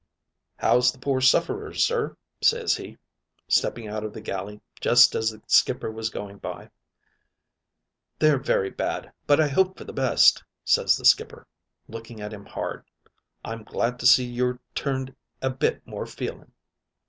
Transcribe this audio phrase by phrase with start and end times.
[0.57, 2.97] "'How's the pore sufferers, sir?" ses he,
[3.47, 6.71] stepping out of the galley jest as the skipper was going by.
[8.17, 11.45] "'They're very bad; but I hope for the best,' ses the skipper,
[11.87, 12.83] looking at him hard.
[13.45, 16.51] 'I'm glad to see you're turned a bit more feeling.'